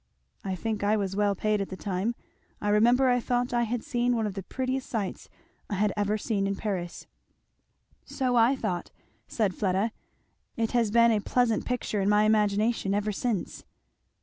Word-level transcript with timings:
"I 0.43 0.55
think 0.55 0.83
I 0.83 0.97
was 0.97 1.15
well 1.15 1.35
paid 1.35 1.61
at 1.61 1.69
the 1.69 1.77
time. 1.77 2.15
I 2.59 2.69
remember 2.69 3.07
I 3.09 3.19
thought 3.19 3.53
I 3.53 3.65
had 3.65 3.83
seen 3.83 4.15
one 4.15 4.25
of 4.25 4.33
the 4.33 4.41
prettiest 4.41 4.89
sights 4.89 5.29
I 5.69 5.75
had 5.75 5.93
even 5.95 6.17
seen 6.17 6.47
in 6.47 6.55
Paris." 6.55 7.05
"So 8.03 8.35
I 8.35 8.55
thought!" 8.55 8.89
said 9.27 9.53
Fleda. 9.53 9.91
"It 10.57 10.71
has 10.71 10.89
been 10.89 11.11
a 11.11 11.19
pleasant 11.21 11.65
picture 11.65 12.01
in 12.01 12.09
my 12.09 12.23
imagination 12.23 12.95
ever 12.95 13.11
since." 13.11 13.63